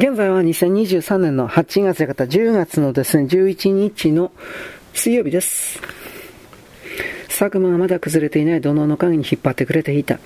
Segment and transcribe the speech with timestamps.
[0.00, 4.32] 現在は2023年の8月や方10月のですね、11日の
[4.94, 5.78] 水曜日です。
[7.28, 10.18] 佐久間はまだ崩れていない土のうの影に引っ張ってくれていた。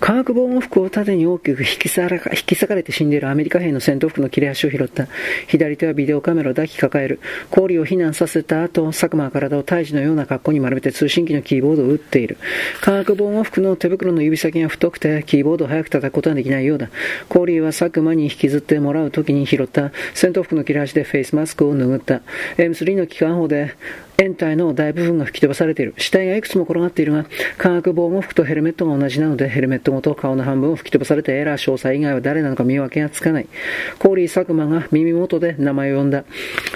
[0.00, 5.08] 化学防護服を縦に大きく引き裂かれて死んでいるアメリカ兵の戦闘服の切れ端を拾った。
[5.46, 7.20] 左手はビデオカメラを抱き抱える。
[7.50, 12.36] 氷を避難させた後、佐久間は体を胎児のような格好に丸めて通信機のキーボードを打っている。
[12.80, 16.90] 化学防護服の手袋の指先が太くて、キーボードを早く叩くことはできないようだ。
[17.28, 22.22] 氷は佐久間に引きずってもらう時に拾った戦闘服の切れ端でフェイスマスクを拭った。
[22.56, 23.74] M3 の機関砲で
[24.16, 25.94] 掩体の大部分が吹き飛ばされている。
[25.98, 27.26] 死体がいくつも転がっているが、
[27.58, 33.48] 化学防護服とヘルメットが同じなので、ヘルメットメットごと顔の半分を吹き飛ばされてエラー詳細以外は誰なのか見分けがつかない。
[33.98, 36.24] コーリー佐久間が耳元で名前を呼んだ。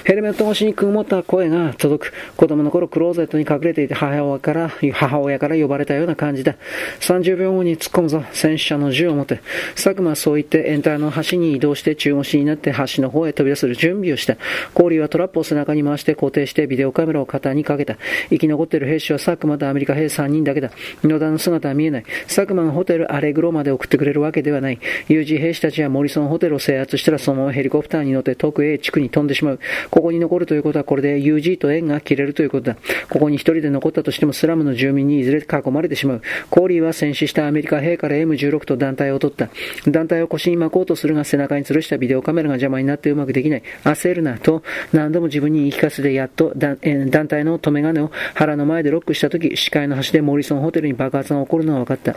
[0.03, 2.13] ヘルメット越しに曇った声が届く。
[2.35, 6.55] 子供の頃クローゼットに隠れていて母親から、母親から呼ばれたような感じだ。
[6.99, 8.23] 30秒後に突っ込むぞ。
[8.33, 9.39] 戦死者の銃を持て。
[9.75, 14.35] 佐久間はそう言ってエンターの端に移動して中腰になって橋の方へ飛び出す準備をした。
[14.73, 17.95] コーリーはトラップを背中に回して固定してビデオカメラを肩にかけた。
[18.29, 20.71] 生き残っている兵士は佐久間とアメリカ兵3人だけだ。
[21.03, 22.03] 野田の姿は見えない。
[22.23, 24.79] 佐久間がホテルアレグロまで送ってくれるわけではない。
[25.07, 29.59] 有事兵士たちはモリソンホテルを制圧したらそのままヘリコプターに乗って特 A 地区に飛んでしまう。
[29.89, 32.77] ここに残るということはこれで UG と縁が切れるということだ。
[33.09, 36.21] ここに一人で残ったとしてもスラムの住民にいずれ囲まれてしまう。
[36.49, 39.49] コーリーは戦死したアメリカ兵から M16 と団体を取った。
[39.87, 43.63] 団体を腰に巻こうとするが背中に吊るしたビデオカメラが邪魔になってうまくできない。
[43.83, 52.15] 焦るなと何度も自分に言い聞かせてやっと団体の止め金を腹の前でロックした時、視界の端でモリソンホテルに爆発が起こるのが分かった。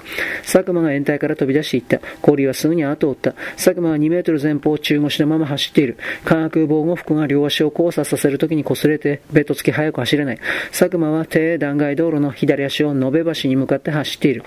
[0.62, 2.00] 佐久間が延滞から飛び出していった。
[2.20, 3.32] 氷はすぐに後を追った。
[3.56, 5.96] 佐久間は2メートル前方中腰のまま走っている。
[6.24, 10.38] 化学防護服が両足を交差させる時に擦れて、ベッド付き早く走れない。
[10.70, 14.44] 佐久間は低断崖道路の左足を延べ橋に向かって走っている。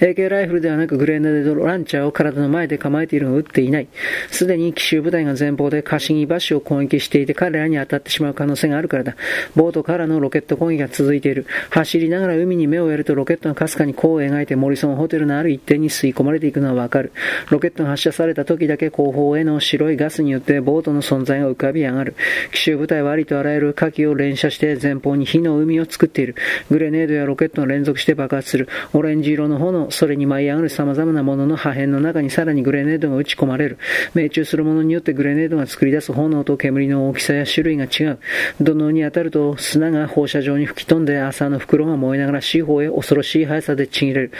[0.00, 3.88] AK ライフルではなくグレネードランチャーを体の前で構えているのを撃っていない。
[4.30, 9.16] すでに奇襲部隊が前方でカシギ橋を攻撃していて彼らに当たってしまう可能性があるからだ。
[9.56, 11.46] ボートからのロケット攻撃が続いている。
[11.70, 17.12] 走りながら海に目をやるとロケットがかすかに弧を描いてモリソンホテルのある一点に吸い込まれていくのはわかる。
[17.50, 22.14] ロケットが発射された時だけ後方への白いガスによってボートの存在が浮かび上がる。
[22.52, 26.34] 奇襲部隊はありとあらゆる火器を連射して前方に火の海を作っている。
[26.70, 28.68] グレネードやロケットが連続して爆発する。
[28.92, 33.78] オレンジ色のの炎、それに舞い上がる様々なものの破片の中にさらにグレネードが撃ち込まれる。
[34.14, 38.18] 命中するものによってグレネードが作り出す炎と煙の大きさや種類が違う。
[38.60, 44.32] 土のに当たると砂が放射状に吹き飛んで朝の袋が燃えながら四方へ恐ろしい速さでちぎれる。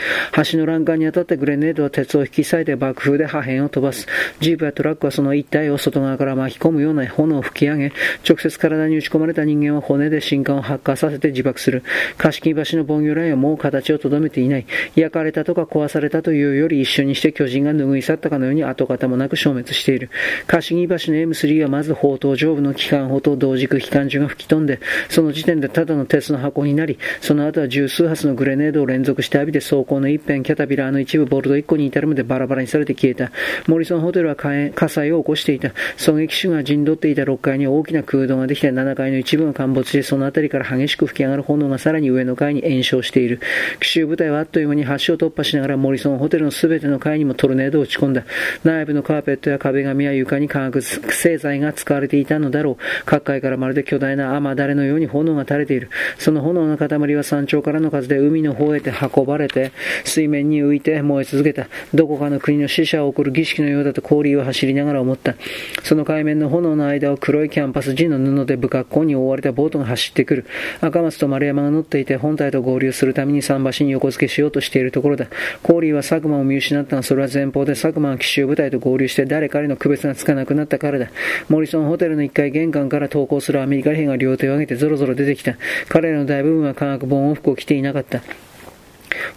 [0.51, 4.07] 橋の欄干に当たってグレネードは鉄を引き裂いて爆風で破片を飛ばす。
[4.39, 7.91] ジープやトラックはその一体を外側から巻き込むような炎を吹き上げ、
[8.27, 11.83] 直接体に打ち込まれた人間は骨で新管を発火させて自爆する。
[12.17, 14.65] 貸金橋の防御ラインはもう形をとどめていない。
[15.01, 20.09] 焼かれたとか壊されたというより一緒にして巨人が拭い去ったかのように跡形もなく消滅している。
[20.47, 24.79] 貸木橋の M3 はまず砲塔上部の機関砲と同軸機関銃が吹き飛んで、
[25.09, 33.31] その時点でただの鉄の箱になり、その後は十数発のグレネードを連続して浴びて走行の一辺、キャタピラーの一部、ボルト1個に至るまでバラバラにされて消えた。
[33.67, 35.69] モリソンホテルは火災を起こしていた。
[35.97, 43.39] 狙撃手が陣取っていた6階に大きな空洞ができて7階の一部が陥没して、その辺りから激しく吹き上がる炎がさらに上の階に延焼している。
[43.79, 48.23] 奇襲部隊はあっという間に橋を突破しながらモリソンホテルの全ての階にもトルネードを打ち込んだ。
[48.63, 52.77] 内部のカーペットや壁紙や床に化学製剤が使われていたのだろう。
[53.05, 55.89] 各階からまるで巨大な雨だれのように炎が垂れている。
[56.17, 59.71] その炎の塊は山頂からの風で海の方へて運ばれて、
[60.03, 61.67] 水面に浮いて燃え続けた。
[61.93, 65.35] どこかの国の死者を送る儀式のようだと氷を走りながら思った。
[65.83, 70.45] その海面の炎の間を黒いキャンパス地の布で不格好に覆われたボートが走ってくる。
[70.81, 75.27] 赤松と丸山が乗っていて本体と合流するために桟橋に横付けしようとしているいるところだ。
[75.63, 81.09] コーリーは佐久間を見失ったがそれは前方で佐久間は奇襲部隊と合流して誰彼の区別がつかなくなったからだ。
[81.49, 85.55] モリソンホテルの1階玄関から投降するアメリカ兵が両手を挙げてぞろぞろ出てきた。
[85.89, 88.21] 彼らの大部分は化学防音服を着ていなかった。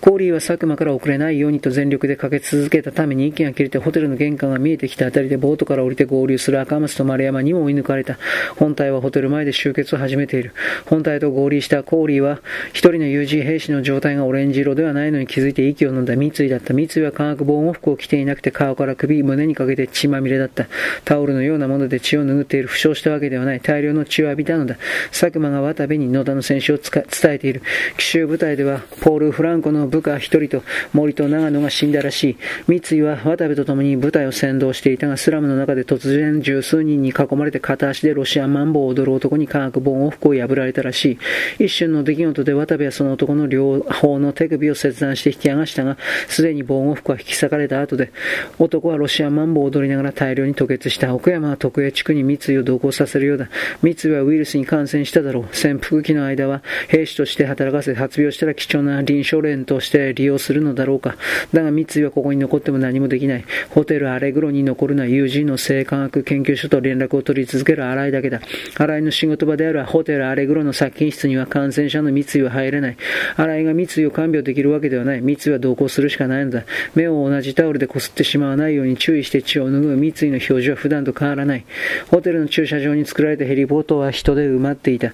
[0.01, 8.19] コーリーは佐久間から遅れないようにと全力でかけ続けたために息が切れてホテルの玄関が見えてきたあたりでボートから降りて合流する赤松と丸山にも追い抜かれた。
[8.57, 10.53] 本体はホテル前で集結を始めている。
[10.87, 16.75] 本体と合流したコーリーは一人の友人兵士の状態がオレンジ色ではないのに気づいて息を飲んだ三井だった。
[16.75, 20.67] 三井は化学防護服を着ていなくて顔から首、胸にかけて血まみれだった。
[21.05, 22.69] タオルのようなもので血を拭っている。
[22.69, 23.61] 負傷したわけではない。
[23.61, 24.77] 大量の血を浴びたのだ。
[25.11, 27.63] 佐久間が渡部に野田の戦死を伝えている。
[27.97, 32.37] 奇襲部隊ではポール・フランコのの部下一人と森と長野が死んだらしい。
[32.67, 41.19] 三井は渡部と共に部隊を先導していたが、スラムの中で突然十数人に囲まれて片足でロシアマンボウを踊る男に科学防護服を破られたらし
[41.59, 41.65] い。
[41.65, 45.97] 一瞬の出来事で渡部はその男の両方の手首を切断して引き剥がしたが、
[46.29, 48.11] すでに防護服は引き裂かれた後で、
[48.59, 51.15] 男はロシアマンボウを踊りながら大量に吐血した。
[51.15, 53.49] 奥山は徳江地区に三井を同行させるようだ。
[53.83, 55.57] 三井はウイルスに感染しただろう。
[55.57, 61.17] 潜伏期の間は兵士として働かせ、発病したら貴重な臨床連として利用するのだろうか。
[61.53, 63.45] だが三井はここに残っても何もできない。
[63.71, 68.41] ホテルアレグロに残るのは友人の生化学研究所と連絡を取り続ける新井だけだ。
[68.77, 72.97] 新井の仕事場であるホテルアレグロの殺菌室には感染者の三井は入れない。
[73.37, 75.21] 新井が三井を看病できるわけではない。
[75.21, 76.65] 三井は同行するしかないのだ。
[76.95, 81.65] 目を同じタオルでこすってしまわないように注意して血を拭う三井の表情は普段と変わらない。
[82.11, 85.13] ホテルの駐車場に作られたヘリポートは人で埋まっていた。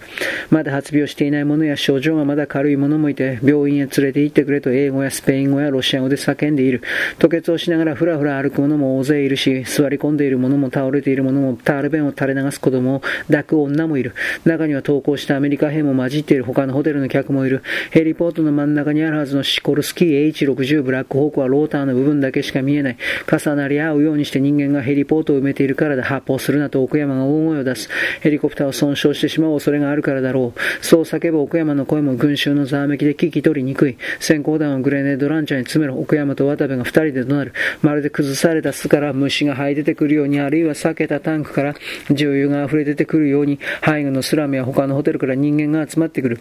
[0.50, 6.82] まだ発病していない者や症状がまだ軽い者もいて、病院へ連れて行ってくれと英語やスペイン語やロシア語で叫んでいる。
[7.18, 14.14] 吐血をしながらふらふら歩く者も大勢いるし、座り込んでいる者も倒れている者も、タール弁を垂れ流す子供を抱く女もいる。
[14.44, 17.62] 中には投降したアメリカ兵も混じっている他のホテルの客もいる。
[17.90, 22.96] ヘリポートの真ん中にあるはずのシコルスキー H60 ブラックホークはローターの部分だけしか見えない。
[23.30, 26.02] 重なり合うようにして人間がヘリポートを埋めているからだ。
[26.02, 27.88] 発砲するなと奥山が大声を出す。
[28.20, 30.84] ヘリコプターを損傷してしまう恐れがあるからだろう。
[30.84, 33.96] そう叫ぶ奥山の声も群衆のざわめきで聞き取りにくい。
[34.30, 35.98] 先行弾をグレネードランチャーに詰めろ。
[35.98, 37.52] 奥山と渡部が二人で怒鳴る。
[37.82, 41.74] まるで崩された巣から虫が這い出てくるように、あるいは避けたタンクから
[42.12, 46.38] 重油が溢れ出てくるように、背後のスラムや他のホテルから人間が集まってくる。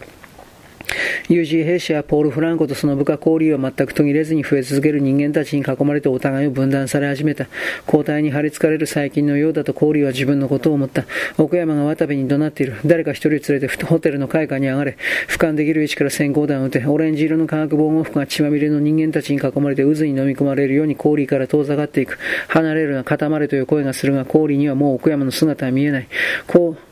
[1.28, 7.46] 有事兵士やポール・フランコとその部下交流は全く途切れずに増え続ける人間たちに囲まれてお互いを分断され始めた。
[7.86, 11.04] 交代に張り付かれる最近のようだと交流は自分のことを思った。
[11.38, 12.76] 奥山が渡部に怒鳴っている。
[12.84, 14.96] 誰か一人連れてホテルの階下に上がれ。
[15.28, 16.86] 俯瞰できる位置から閃光弾を撃て。
[16.86, 22.18] オレンジ色の化学防護服が血まみれの人間たちに囲まれて渦に飲み込まれるように氷から遠ざかっていく。
[22.48, 26.08] 離れるな、固まれという声がするが、氷にはもう奥山の姿は見えない。
[26.46, 26.82] こう、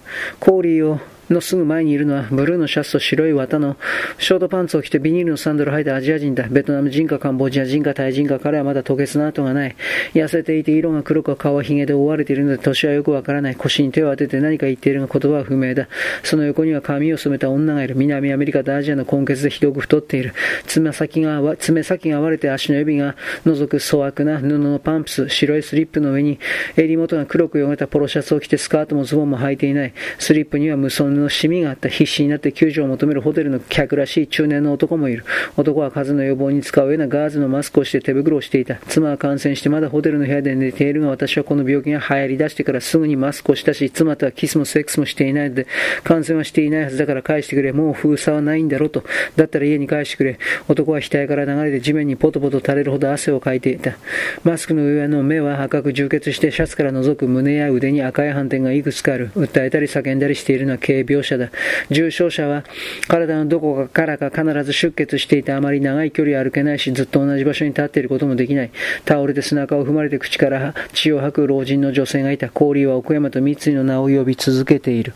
[0.41, 1.01] 氷を
[1.31, 3.77] のすぐ前にいるのは、ブルーのシャツと白い綿の
[4.19, 6.47] ショートパンツを着てビニールのサンダルを履いたアジア人だ。
[6.49, 9.77] ベトナム人かカンボジア人かタイ人か彼はまだ吐血の跡がない。
[10.15, 13.57] 痩せていて色が黒く顔は髭で覆われているので年はよくわからない。
[13.57, 15.89] 腰に手を当てて何か言っているが言葉は不明だ。
[16.23, 17.97] その横には髪を染めた女がいる。
[17.97, 20.33] 南アメリカとアジアの根血でひどく太っている。
[20.67, 26.39] 爪先が、爪先が割れて足の指が覗く粗悪な布のパンプス、白いスリップの上に
[26.77, 29.93] 襟元が黒く汚れたポロシャツを着てスカートもズボンも履いていない。
[30.19, 31.89] スリップには無のシミがあった。
[31.89, 35.25] 必死になって救助を求めるホテルの客らしい中年の男もいる。
[35.57, 38.77] 男は風の予防に使うようなガーゼのマスクをして手袋をしていた。
[38.89, 45.67] 妻は感染してまだホテルの部屋で寝ているが、私はこの病気が流行り出してからすぐにマスクをしたし、妻とはキスもセックスもしていないので、
[46.05, 47.73] 感染はしていないはずだから返してくれ。
[47.73, 49.05] もう封鎖はないんだろうと。
[49.37, 50.39] だったら家に返してくれ。
[50.69, 53.97] 男は額から流れて地面にポトポト垂れるほど汗をかいていた。
[54.45, 59.31] マスクの上の目は赤く充血してシャツから覗く胸や腕に赤い斑点がいくつかある。
[59.37, 61.51] 訴えたり叫んだりしているのは軽病者だ。
[61.91, 62.65] 重症者は
[63.09, 68.71] 体のどこからか必ず出血していてあまり長い距離歩けないしずっと同じ場所に立っていることもできない。
[69.05, 72.49] タオルで背中を踏まれて口から血を吐く老人の女性がいた。
[72.51, 75.15] 氷は奥山と三井の名を呼び続けている。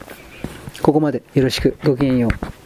[0.82, 1.76] ここまでよろしく。
[1.84, 2.61] ごきげんよう。